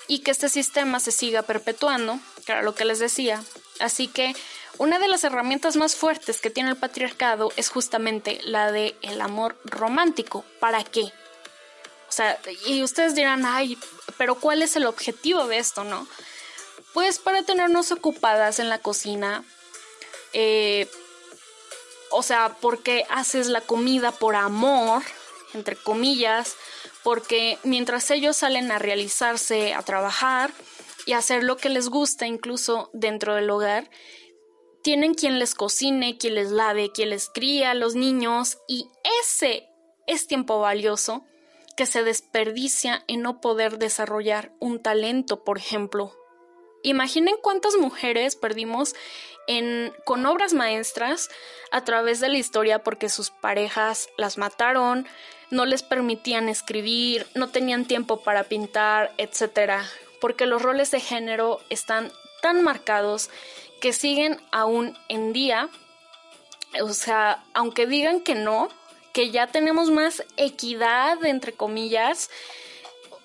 y 0.09 0.21
que 0.21 0.31
este 0.31 0.49
sistema 0.49 1.01
se 1.01 1.13
siga 1.13 1.43
perpetuando, 1.43 2.19
que 2.45 2.53
era 2.53 2.63
lo 2.63 2.75
que 2.75 2.85
les 2.85 2.99
decía. 2.99 3.43
Así 3.81 4.09
que 4.09 4.35
una 4.79 4.99
de 4.99 5.09
las 5.09 5.25
herramientas 5.25 5.77
más 5.77 5.97
fuertes 5.97 6.41
que 6.41 6.51
tiene 6.51 6.71
el 6.71 6.77
patriarcado 6.77 7.53
es 7.57 7.69
justamente 7.69 8.41
la 8.45 8.73
de 8.73 8.97
el 9.03 9.21
amor 9.21 9.57
romántico. 9.65 10.45
¿Para 10.61 10.83
qué? 10.85 11.03
O 11.03 12.15
sea, 12.15 12.39
y 12.67 12.83
ustedes 12.83 13.15
dirán, 13.15 13.45
ay, 13.47 13.79
pero 14.19 14.35
¿cuál 14.35 14.63
es 14.63 14.77
el 14.77 14.87
objetivo 14.87 15.47
de 15.47 15.59
esto, 15.59 15.85
no? 15.85 16.07
Pues 16.93 17.19
para 17.19 17.43
tenernos 17.43 17.91
ocupadas 17.91 18.59
en 18.59 18.69
la 18.69 18.79
cocina, 18.79 19.45
eh, 20.35 20.91
o 22.13 22.23
sea, 22.23 22.57
porque 22.61 23.05
haces 23.09 23.49
la 23.49 23.61
comida 23.61 24.13
por 24.13 24.37
amor, 24.37 25.03
entre 25.55 25.77
comillas, 25.77 26.57
porque 27.03 27.59
mientras 27.65 28.11
ellos 28.11 28.37
salen 28.37 28.71
a 28.71 28.79
realizarse, 28.79 29.75
a 29.75 29.83
trabajar 29.83 30.53
y 31.07 31.13
hacer 31.13 31.43
lo 31.43 31.57
que 31.57 31.69
les 31.69 31.89
gusta 31.89 32.27
incluso 32.27 32.91
dentro 32.93 33.35
del 33.35 33.51
hogar, 33.51 33.91
tienen 34.83 35.15
quien 35.15 35.39
les 35.39 35.55
cocine, 35.55 36.19
quien 36.19 36.35
les 36.35 36.51
lave, 36.51 36.93
quien 36.93 37.11
les 37.11 37.29
cría 37.29 37.75
los 37.75 37.95
niños 37.95 38.59
y 38.69 38.89
ese 39.21 39.69
es 40.07 40.27
tiempo 40.27 40.59
valioso 40.61 41.25
que 41.77 41.87
se 41.87 42.03
desperdicia 42.05 43.05
en 43.09 43.23
no 43.23 43.41
poder 43.41 43.79
desarrollar 43.79 44.53
un 44.61 44.83
talento, 44.83 45.45
por 45.45 45.59
ejemplo. 45.59 46.15
Imaginen 46.83 47.37
cuántas 47.41 47.77
mujeres 47.77 48.37
perdimos 48.37 48.95
con 50.05 50.25
obras 50.27 50.53
maestras 50.53 51.29
a 51.71 51.85
través 51.85 52.21
de 52.21 52.29
la 52.29 52.39
historia 52.39 52.83
porque 52.83 53.09
sus 53.09 53.31
parejas 53.31 54.09
las 54.17 54.39
mataron, 54.39 55.07
no 55.51 55.67
les 55.67 55.83
permitían 55.83 56.49
escribir, 56.49 57.27
no 57.35 57.49
tenían 57.49 57.85
tiempo 57.85 58.23
para 58.23 58.45
pintar, 58.45 59.13
etc. 59.19 59.83
Porque 60.21 60.47
los 60.47 60.63
roles 60.63 60.91
de 60.91 61.01
género 61.01 61.61
están 61.71 62.13
tan 62.41 62.63
marcados 62.63 63.31
que 63.81 63.93
siguen 63.93 64.41
aún 64.51 64.97
en 65.09 65.33
día. 65.33 65.69
O 66.81 66.95
sea, 66.95 67.45
aunque 67.53 67.87
digan 67.87 68.21
que 68.21 68.35
no, 68.35 68.69
que 69.13 69.31
ya 69.31 69.47
tenemos 69.49 69.91
más 69.91 70.25
equidad, 70.37 71.23
entre 71.25 71.53
comillas. 71.53 72.31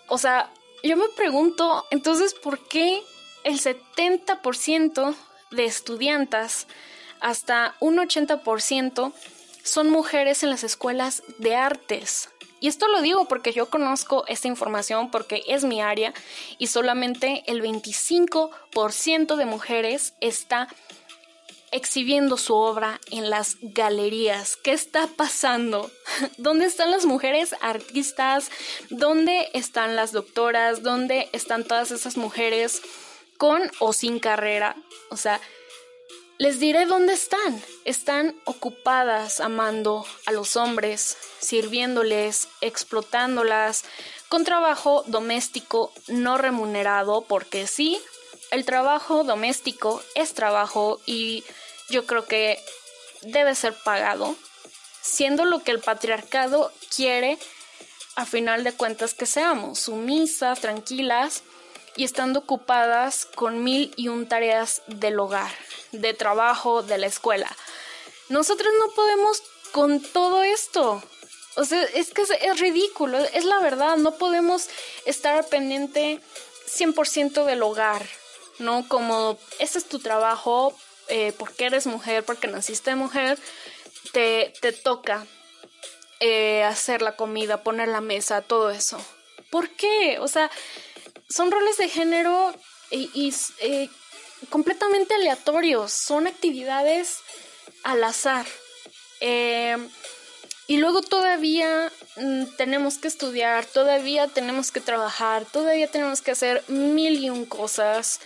O 0.08 0.18
sea, 0.18 0.52
yo 0.84 0.98
me 0.98 1.08
pregunto, 1.10 1.86
entonces, 1.92 2.34
¿por 2.34 2.60
qué 2.68 3.04
el 3.48 3.62
70% 3.62 5.16
de 5.52 5.64
estudiantas, 5.64 6.68
hasta 7.22 7.76
un 7.80 7.96
80%, 7.96 9.14
son 9.64 9.90
mujeres 9.90 10.44
en 10.44 10.50
las 10.50 10.66
escuelas 10.66 11.24
de 11.38 11.56
artes. 11.56 12.30
Y 12.60 12.68
esto 12.68 12.90
lo 12.90 13.02
digo 13.02 13.26
porque 13.30 13.54
yo 13.54 13.70
conozco 13.70 14.26
esta 14.28 14.50
información 14.50 15.12
porque 15.12 15.44
es 15.48 15.64
mi 15.64 15.82
área 15.82 16.14
y 16.58 16.68
solamente 16.68 17.44
el 17.48 17.62
25% 17.62 19.36
de 19.38 19.46
mujeres 19.46 20.14
está 20.20 20.68
exhibiendo 21.72 22.36
su 22.36 22.54
obra 22.54 23.00
en 23.12 23.30
las 23.30 23.56
galerías. 23.62 24.58
¿Qué 24.58 24.74
está 24.74 25.08
pasando? 25.08 25.90
¿Dónde 26.38 26.66
están 26.66 26.92
las 26.92 27.06
mujeres 27.06 27.56
artistas? 27.62 28.52
¿Dónde 28.90 29.50
están 29.54 29.96
las 29.96 30.12
doctoras? 30.12 30.84
¿Dónde 30.84 31.30
están 31.32 31.64
todas 31.64 31.92
esas 31.92 32.18
mujeres 32.18 32.82
con 33.38 33.72
o 33.80 33.94
sin 33.94 34.20
carrera? 34.20 34.76
O 35.10 35.18
sea, 35.18 35.40
les 36.38 36.60
diré 36.60 36.86
dónde 36.86 37.14
están. 37.14 37.62
Están 37.86 38.36
ocupadas 38.46 39.40
amando 39.40 40.06
a 40.26 40.32
los 40.32 40.56
hombres, 40.56 41.18
sirviéndoles, 41.40 42.48
explotándolas, 42.62 43.86
con 44.30 44.44
trabajo 44.44 45.04
doméstico 45.08 45.92
no 46.08 46.38
remunerado, 46.38 47.22
porque 47.22 47.66
sí, 47.66 48.00
el 48.52 48.66
trabajo 48.66 49.24
doméstico 49.24 50.02
es 50.16 50.34
trabajo 50.34 51.00
y 51.06 51.44
yo 51.90 52.06
creo 52.06 52.26
que 52.26 52.60
debe 53.22 53.56
ser 53.56 53.74
pagado, 53.74 54.36
siendo 55.02 55.46
lo 55.46 55.64
que 55.64 55.72
el 55.72 55.80
patriarcado 55.80 56.72
quiere 56.96 57.38
a 58.16 58.26
final 58.26 58.64
de 58.64 58.74
cuentas 58.74 59.14
que 59.14 59.26
seamos, 59.26 59.80
sumisas, 59.80 60.60
tranquilas 60.60 61.44
y 61.98 62.04
estando 62.04 62.40
ocupadas 62.40 63.26
con 63.26 63.64
mil 63.64 63.94
y 63.98 64.08
un 64.08 64.28
tareas 64.28 64.82
del 64.88 65.20
hogar 65.20 65.52
de 65.92 66.14
trabajo, 66.14 66.84
de 66.84 66.98
la 66.98 67.08
escuela. 67.08 67.54
Nosotros 68.30 68.72
no 68.80 68.94
podemos 68.94 69.44
con 69.72 70.02
todo 70.02 70.44
esto. 70.44 71.02
O 71.56 71.66
sea, 71.66 71.84
es 71.84 72.14
que 72.14 72.22
es, 72.22 72.60
ridículo, 72.60 73.18
es 73.18 73.46
la 73.46 73.60
verdad, 73.60 73.98
no 73.98 74.16
podemos 74.16 74.70
estar 75.06 75.46
pendiente 75.48 76.20
100% 76.68 77.46
del 77.46 77.64
hogar, 77.64 78.06
¿no? 78.60 78.88
Como 78.88 79.40
ese 79.58 79.80
es 79.80 79.86
tu 79.86 80.00
trabajo, 80.00 80.78
eh, 81.08 81.34
porque 81.38 81.66
eres 81.66 81.88
mujer, 81.88 82.24
porque 82.24 82.48
naciste 82.48 82.94
mujer, 82.96 83.40
te, 84.12 84.54
te 84.62 84.72
toca 84.72 85.26
eh, 86.20 86.64
hacer 86.64 87.02
la 87.02 87.16
comida, 87.16 87.64
poner 87.64 87.88
la 87.88 88.02
mesa, 88.02 88.42
todo 88.42 88.70
eso. 88.70 89.04
¿Por 89.50 89.70
qué? 89.70 90.20
O 90.20 90.28
sea, 90.28 90.52
son 91.30 91.52
roles 91.52 91.78
de 91.78 91.90
género 91.90 92.54
y, 92.90 93.34
eh, 93.60 93.90
completamente 94.50 95.14
aleatorios, 95.14 95.92
son 95.92 96.28
actividades 96.28 97.20
al 97.84 98.04
azar. 98.04 98.46
Em, 99.20 99.90
y 100.68 100.78
luego 100.78 101.02
todavía 101.02 101.92
mm, 102.18 102.56
tenemos 102.58 102.98
que 102.98 103.08
estudiar, 103.08 103.66
todavía 103.66 104.28
tenemos 104.28 104.72
que 104.72 104.82
trabajar, 104.82 105.46
todavía 105.46 105.90
tenemos 105.90 106.22
que 106.22 106.32
hacer 106.32 106.64
mil 106.68 107.24
y 107.24 107.30
un 107.30 107.46
cosas. 107.46 108.20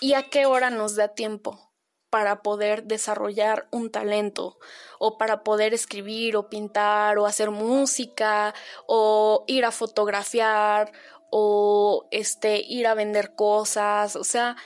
¿Y 0.00 0.14
a 0.14 0.22
qué 0.24 0.46
hora 0.46 0.70
nos 0.70 0.96
da 0.96 1.08
tiempo 1.08 1.72
para 2.08 2.42
poder 2.42 2.84
desarrollar 2.84 3.68
un 3.70 3.90
talento? 3.90 4.58
O 4.98 5.18
para 5.18 5.42
poder 5.44 5.74
escribir 5.74 6.36
o 6.36 6.48
pintar 6.48 7.18
o 7.18 7.26
hacer 7.26 7.50
música 7.50 8.54
o 8.86 9.44
ir 9.46 9.64
a 9.64 9.70
fotografiar 9.70 10.92
o 11.30 12.06
este 12.10 12.58
ir 12.58 12.86
a 12.86 12.94
vender 12.94 13.34
cosas, 13.34 14.16
o 14.16 14.24
sea, 14.24 14.56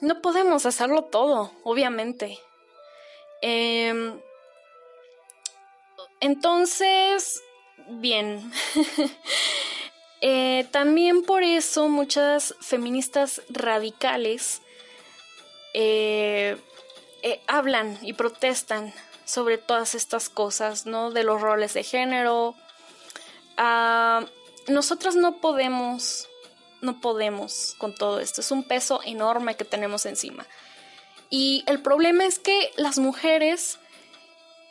no 0.00 0.22
podemos 0.22 0.64
hacerlo 0.64 1.04
todo, 1.04 1.52
obviamente. 1.64 2.38
Em, 3.42 4.20
entonces, 6.20 7.42
bien. 7.88 8.52
Eh, 10.20 10.66
también 10.72 11.22
por 11.22 11.44
eso 11.44 11.88
muchas 11.88 12.52
feministas 12.60 13.40
radicales 13.50 14.62
eh, 15.74 16.56
eh, 17.22 17.40
hablan 17.46 17.96
y 18.02 18.14
protestan 18.14 18.92
sobre 19.24 19.58
todas 19.58 19.94
estas 19.94 20.28
cosas, 20.28 20.86
¿no? 20.86 21.12
De 21.12 21.22
los 21.22 21.40
roles 21.40 21.74
de 21.74 21.84
género. 21.84 22.56
Ah, 23.56 24.26
nosotras 24.68 25.16
no 25.16 25.40
podemos 25.40 26.28
no 26.80 27.00
podemos 27.00 27.74
con 27.78 27.94
todo 27.94 28.20
esto. 28.20 28.40
Es 28.40 28.50
un 28.50 28.64
peso 28.64 29.00
enorme 29.04 29.56
que 29.56 29.64
tenemos 29.64 30.06
encima. 30.06 30.46
Y 31.30 31.64
el 31.66 31.80
problema 31.80 32.24
es 32.24 32.38
que 32.38 32.72
las 32.76 32.98
mujeres, 32.98 33.78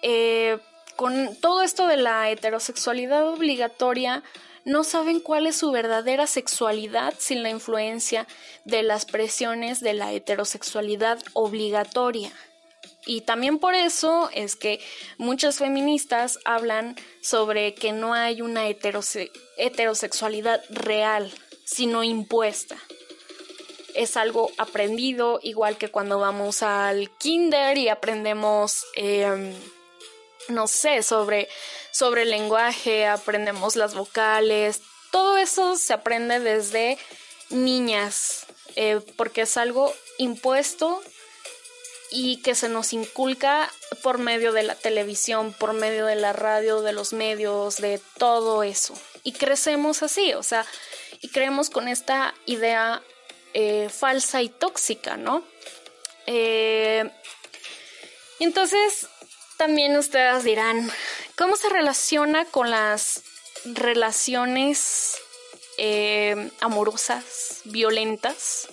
eh, 0.02 0.58
con 0.96 1.36
todo 1.36 1.62
esto 1.62 1.88
de 1.88 1.98
la 1.98 2.30
heterosexualidad 2.30 3.28
obligatoria, 3.28 4.24
no 4.66 4.84
saben 4.84 5.20
cuál 5.20 5.48
es 5.48 5.56
su 5.56 5.72
verdadera 5.72 6.28
sexualidad 6.28 7.14
sin 7.18 7.44
la 7.44 7.50
influencia 7.50 8.28
de 8.66 8.84
las 8.84 9.06
presiones 9.06 9.80
de 9.80 9.94
la 9.94 10.12
heterosexualidad 10.12 11.20
obligatoria. 11.34 12.32
Y 13.08 13.22
también 13.22 13.58
por 13.58 13.74
eso 13.74 14.30
es 14.34 14.58
que 14.58 14.82
muchas 15.18 15.60
feministas 15.60 16.40
hablan 16.44 16.98
sobre 17.22 17.74
que 17.74 17.94
no 17.94 18.14
hay 18.14 18.42
una 18.42 18.68
heterosexualidad 18.68 20.62
real, 20.70 21.34
sino 21.64 22.04
impuesta. 22.04 22.76
Es 23.96 24.18
algo 24.18 24.52
aprendido, 24.58 25.40
igual 25.42 25.78
que 25.78 25.88
cuando 25.90 26.20
vamos 26.20 26.62
al 26.62 27.10
kinder 27.18 27.78
y 27.78 27.88
aprendemos, 27.88 28.86
em, 28.96 29.54
no 30.50 30.68
sé, 30.68 31.02
sobre, 31.02 31.48
sobre 31.92 32.24
el 32.24 32.30
lenguaje, 32.30 33.08
aprendemos 33.08 33.78
las 33.78 33.96
vocales, 33.96 34.82
todo 35.12 35.38
eso 35.38 35.78
se 35.78 35.94
aprende 35.94 36.42
desde 36.42 36.98
niñas, 37.50 38.48
eh, 38.76 39.00
porque 39.16 39.44
es 39.44 39.56
algo 39.56 39.94
impuesto 40.18 41.02
y 42.12 42.42
que 42.42 42.56
se 42.56 42.70
nos 42.70 42.94
inculca 42.94 43.72
por 44.02 44.18
medio 44.18 44.54
de 44.54 44.64
la 44.64 44.76
televisión, 44.76 45.54
por 45.54 45.74
medio 45.74 46.06
de 46.06 46.16
la 46.16 46.34
radio, 46.34 46.82
de 46.82 46.94
los 46.94 47.14
medios, 47.14 47.78
de 47.78 48.00
todo 48.18 48.64
eso. 48.64 48.94
Y 49.24 49.34
crecemos 49.34 50.04
así, 50.04 50.34
o 50.34 50.44
sea, 50.44 50.66
y 51.22 51.30
creemos 51.30 51.70
con 51.70 51.88
esta 51.88 52.34
idea 52.46 53.02
eh, 53.54 53.90
falsa 53.90 54.42
y 54.42 54.50
tóxica, 54.50 55.18
¿no? 55.18 55.44
Eh, 56.26 57.10
entonces 58.40 59.08
también 59.58 59.98
ustedes 59.98 60.44
dirán, 60.44 60.92
¿Cómo 61.38 61.56
se 61.56 61.70
relaciona 61.70 62.46
con 62.46 62.72
las 62.72 63.22
relaciones 63.64 65.18
eh, 65.78 66.50
amorosas, 66.62 67.62
violentas? 67.64 68.70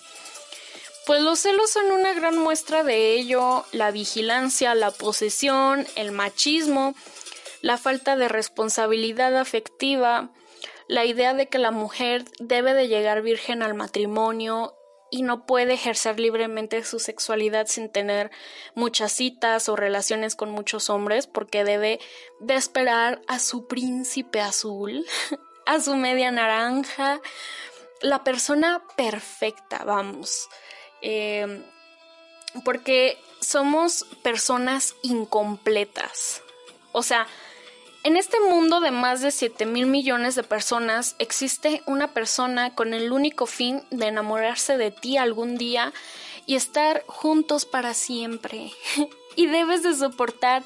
Pues 1.06 1.20
los 1.20 1.40
celos 1.40 1.70
son 1.70 1.90
una 1.92 2.14
gran 2.14 2.38
muestra 2.38 2.82
de 2.82 3.12
ello, 3.12 3.64
la 3.72 3.90
vigilancia, 3.90 4.74
la 4.74 4.90
posesión, 4.90 5.86
el 5.96 6.12
machismo, 6.12 6.94
la 7.60 7.76
falta 7.76 8.16
de 8.16 8.28
responsabilidad 8.28 9.36
afectiva, 9.36 10.30
la 10.88 11.04
idea 11.04 11.34
de 11.34 11.48
que 11.48 11.58
la 11.58 11.70
mujer 11.70 12.24
debe 12.38 12.72
de 12.72 12.88
llegar 12.88 13.20
virgen 13.20 13.62
al 13.62 13.74
matrimonio 13.74 14.74
y 15.10 15.22
no 15.22 15.46
puede 15.46 15.74
ejercer 15.74 16.18
libremente 16.18 16.82
su 16.84 16.98
sexualidad 16.98 17.66
sin 17.66 17.90
tener 17.90 18.30
muchas 18.74 19.12
citas 19.12 19.68
o 19.68 19.76
relaciones 19.76 20.34
con 20.36 20.50
muchos 20.50 20.90
hombres 20.90 21.26
porque 21.26 21.64
debe 21.64 22.00
de 22.40 22.54
esperar 22.54 23.20
a 23.28 23.38
su 23.38 23.66
príncipe 23.66 24.40
azul, 24.40 25.06
a 25.66 25.80
su 25.80 25.96
media 25.96 26.30
naranja, 26.30 27.20
la 28.00 28.24
persona 28.24 28.82
perfecta, 28.96 29.84
vamos. 29.84 30.48
Em, 31.06 31.62
porque 32.64 33.18
somos 33.40 34.06
personas 34.22 34.94
incompletas. 35.02 36.40
O 36.92 37.02
sea, 37.02 37.26
en 38.04 38.16
este 38.16 38.40
mundo 38.40 38.80
de 38.80 38.90
más 38.90 39.20
de 39.20 39.30
7 39.30 39.66
mil 39.66 39.84
millones 39.84 40.34
de 40.34 40.44
personas 40.44 41.14
existe 41.18 41.82
una 41.84 42.14
persona 42.14 42.74
con 42.74 42.94
el 42.94 43.12
único 43.12 43.44
fin 43.44 43.82
de 43.90 44.06
enamorarse 44.06 44.78
de 44.78 44.90
ti 44.92 45.18
algún 45.18 45.58
día 45.58 45.92
y 46.46 46.56
estar 46.56 47.04
juntos 47.06 47.66
para 47.66 47.92
siempre. 47.92 48.72
y 49.36 49.44
debes 49.44 49.82
de 49.82 49.94
soportar 49.94 50.62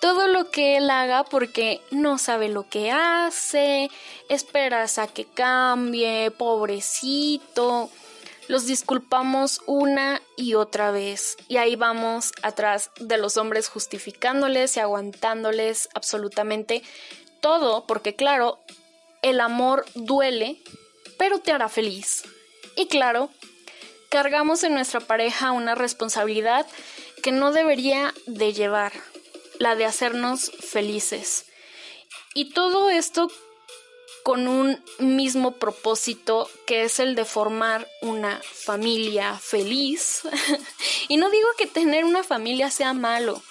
todo 0.00 0.28
lo 0.28 0.52
que 0.52 0.76
él 0.76 0.88
haga 0.88 1.24
porque 1.24 1.80
no 1.90 2.16
sabe 2.16 2.48
lo 2.48 2.68
que 2.68 2.92
hace, 2.92 3.90
esperas 4.28 4.98
a 4.98 5.08
que 5.08 5.24
cambie, 5.24 6.30
pobrecito 6.30 7.90
los 8.50 8.66
disculpamos 8.66 9.62
una 9.66 10.20
y 10.36 10.54
otra 10.54 10.90
vez. 10.90 11.36
Y 11.46 11.58
ahí 11.58 11.76
vamos 11.76 12.32
atrás 12.42 12.90
de 12.98 13.16
los 13.16 13.36
hombres 13.36 13.68
justificándoles 13.68 14.76
y 14.76 14.80
aguantándoles 14.80 15.88
absolutamente 15.94 16.82
todo, 17.40 17.86
porque 17.86 18.16
claro, 18.16 18.58
el 19.22 19.38
amor 19.38 19.86
duele, 19.94 20.60
pero 21.16 21.38
te 21.38 21.52
hará 21.52 21.68
feliz. 21.68 22.24
Y 22.74 22.88
claro, 22.88 23.30
cargamos 24.08 24.64
en 24.64 24.74
nuestra 24.74 24.98
pareja 24.98 25.52
una 25.52 25.76
responsabilidad 25.76 26.66
que 27.22 27.30
no 27.30 27.52
debería 27.52 28.12
de 28.26 28.52
llevar, 28.52 28.92
la 29.60 29.76
de 29.76 29.84
hacernos 29.84 30.50
felices. 30.50 31.46
Y 32.34 32.50
todo 32.50 32.90
esto 32.90 33.30
con 34.22 34.48
un 34.48 34.82
mismo 34.98 35.52
propósito 35.52 36.48
que 36.66 36.84
es 36.84 37.00
el 37.00 37.14
de 37.14 37.24
formar 37.24 37.88
una 38.02 38.40
familia 38.42 39.38
feliz. 39.38 40.22
y 41.08 41.16
no 41.16 41.30
digo 41.30 41.48
que 41.56 41.66
tener 41.66 42.04
una 42.04 42.22
familia 42.22 42.70
sea 42.70 42.92
malo, 42.92 43.42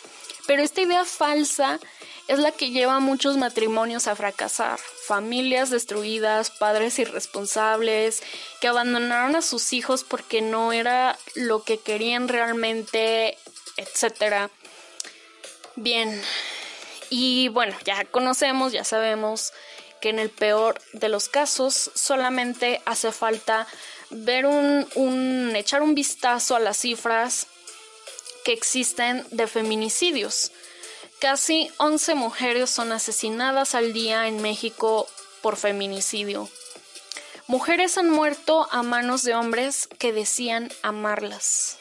pero 0.47 0.63
esta 0.63 0.81
idea 0.81 1.05
falsa 1.05 1.79
es 2.27 2.37
la 2.37 2.51
que 2.51 2.69
lleva 2.69 2.95
a 2.95 2.99
muchos 2.99 3.37
matrimonios 3.37 4.07
a 4.07 4.15
fracasar. 4.15 4.79
Familias 4.79 5.71
destruidas, 5.71 6.51
padres 6.51 6.99
irresponsables, 6.99 8.21
que 8.61 8.67
abandonaron 8.67 9.35
a 9.35 9.41
sus 9.41 9.73
hijos 9.73 10.03
porque 10.03 10.41
no 10.41 10.71
era 10.71 11.17
lo 11.33 11.63
que 11.63 11.79
querían 11.79 12.27
realmente, 12.27 13.35
etc. 13.77 14.51
Bien, 15.75 16.21
y 17.09 17.47
bueno, 17.47 17.75
ya 17.83 18.05
conocemos, 18.05 18.71
ya 18.71 18.83
sabemos 18.83 19.51
que 20.01 20.09
en 20.09 20.19
el 20.19 20.29
peor 20.29 20.79
de 20.93 21.09
los 21.09 21.29
casos 21.29 21.91
solamente 21.93 22.81
hace 22.85 23.11
falta 23.11 23.67
ver 24.09 24.45
un, 24.45 25.55
echar 25.55 25.81
un 25.81 25.95
vistazo 25.95 26.55
a 26.55 26.59
las 26.59 26.77
cifras 26.77 27.47
que 28.43 28.53
existen 28.53 29.25
de 29.31 29.47
feminicidios. 29.47 30.51
Casi 31.19 31.69
11 31.77 32.15
mujeres 32.15 32.69
son 32.69 32.91
asesinadas 32.91 33.75
al 33.75 33.93
día 33.93 34.27
en 34.27 34.41
México 34.41 35.07
por 35.41 35.57
feminicidio. 35.57 36.49
Mujeres 37.47 37.97
han 37.97 38.09
muerto 38.09 38.67
a 38.71 38.83
manos 38.83 39.23
de 39.23 39.35
hombres 39.35 39.87
que 39.97 40.13
decían 40.13 40.71
amarlas. 40.81 41.77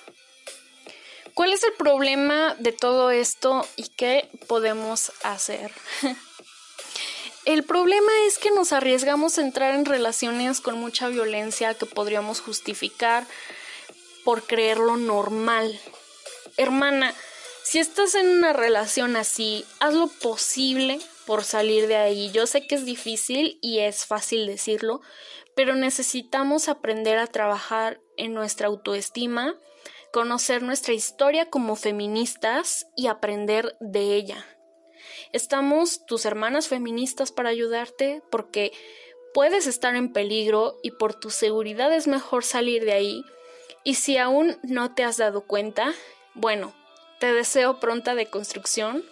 ¿Cuál 1.35 1.52
es 1.52 1.62
el 1.62 1.72
problema 1.74 2.57
de 2.59 2.72
todo 2.72 3.12
esto 3.12 3.64
y 3.76 3.85
qué 3.90 4.28
podemos 4.48 5.12
hacer? 5.22 5.70
El 7.48 7.64
problema 7.64 8.12
es 8.26 8.37
que 8.37 8.50
nos 8.50 8.74
arriesgamos 8.74 9.38
a 9.38 9.40
entrar 9.40 9.74
en 9.74 9.87
relaciones 9.87 10.61
con 10.61 10.78
mucha 10.78 11.08
violencia 11.08 11.72
que 11.72 11.87
podríamos 11.87 12.42
justificar 12.42 13.26
por 14.22 14.42
creerlo 14.42 14.98
normal. 14.98 15.80
Hermana, 16.58 17.14
si 17.62 17.78
estás 17.78 18.14
en 18.16 18.28
una 18.28 18.52
relación 18.52 19.16
así, 19.16 19.64
haz 19.80 19.94
lo 19.94 20.08
posible 20.08 21.00
por 21.24 21.42
salir 21.42 21.87
de 21.87 21.96
ahí. 21.96 22.30
Yo 22.32 22.46
sé 22.46 22.66
que 22.66 22.74
es 22.74 22.84
difícil 22.84 23.58
y 23.62 23.78
es 23.78 24.04
fácil 24.04 24.46
decirlo, 24.46 25.00
pero 25.56 25.74
necesitamos 25.74 26.68
aprender 26.68 27.16
a 27.16 27.28
trabajar 27.28 27.98
en 28.18 28.34
nuestra 28.34 28.66
autoestima, 28.66 29.54
conocer 30.12 30.62
nuestra 30.62 30.92
historia 30.92 31.48
como 31.48 31.76
feministas 31.76 32.88
y 32.94 33.06
aprender 33.06 33.74
de 33.80 34.16
ella. 34.16 34.58
Estamos 35.33 36.04
tus 36.07 36.24
hermanas 36.24 36.68
feministas 36.68 37.33
para 37.33 37.50
ayudarte 37.50 38.22
porque 38.31 38.72
puedes 39.35 39.66
estar 39.66 39.94
en 39.96 40.12
peligro 40.12 40.78
y 40.83 40.92
por 40.92 41.14
tu 41.14 41.31
seguridad 41.31 41.92
es 41.92 42.07
mejor 42.07 42.44
salir 42.44 42.85
de 42.85 42.92
ahí. 42.92 43.24
Y 43.85 43.94
si 43.94 44.18
aún 44.18 44.59
no 44.62 44.94
te 44.94 45.04
has 45.04 45.16
dado 45.16 45.42
cuenta, 45.42 45.94
bueno, 46.35 46.74
te 47.20 47.33
deseo 47.33 47.81
pronta 47.81 48.14
deconstrucción. 48.14 49.04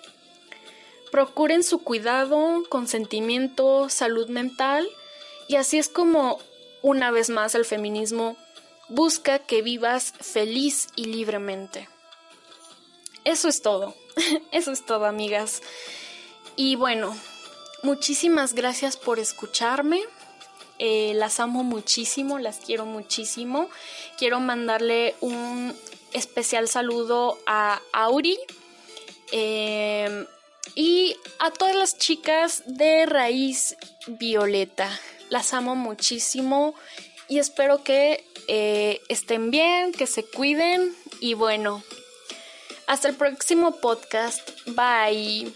Procuren 1.11 1.63
su 1.63 1.83
cuidado, 1.83 2.63
consentimiento, 2.69 3.89
salud 3.89 4.29
mental 4.29 4.89
y 5.49 5.57
así 5.57 5.79
es 5.79 5.89
como, 5.89 6.39
una 6.83 7.11
vez 7.11 7.31
más, 7.31 7.55
el 7.55 7.65
feminismo 7.65 8.37
busca 8.89 9.39
que 9.39 9.63
vivas 9.63 10.13
feliz 10.21 10.89
y 10.97 11.07
libremente. 11.07 11.89
Eso 13.27 13.49
es 13.49 13.61
todo. 13.61 13.93
Eso 14.53 14.71
es 14.71 14.87
todo, 14.87 15.05
amigas. 15.05 15.61
Y 16.55 16.77
bueno, 16.77 17.13
muchísimas 17.83 18.55
gracias 18.55 18.97
por 18.97 19.19
escucharme. 19.19 20.01
Eh, 20.79 21.13
las 21.17 21.41
amo 21.41 21.65
muchísimo, 21.65 22.39
las 22.39 22.59
quiero 22.59 22.87
muchísimo. 22.87 23.69
Quiero 24.17 24.39
mandarle 24.39 25.17
un 25.21 25.77
especial 26.13 26.69
saludo 26.69 27.37
a 27.47 27.83
Auri 27.93 28.39
em, 29.33 30.25
y 30.77 31.17
a 31.41 31.51
todas 31.51 31.75
las 31.75 31.99
chicas 31.99 32.63
de 32.67 33.07
Raíz 33.07 33.77
Violeta. 34.07 34.89
Las 35.31 35.53
amo 35.53 35.75
muchísimo 35.75 36.77
y 37.27 37.41
espero 37.41 37.83
que 37.83 38.25
eh, 38.47 39.01
estén 39.09 39.51
bien, 39.51 39.91
que 39.91 40.07
se 40.07 40.25
cuiden 40.25 40.95
y 41.19 41.35
bueno, 41.35 41.83
hasta 42.87 43.09
el 43.09 43.15
próximo 43.17 43.81
podcast. 43.81 44.51
Bye. 44.67 45.53